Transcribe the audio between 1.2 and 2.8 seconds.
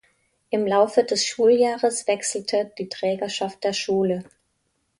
Schuljahres wechselte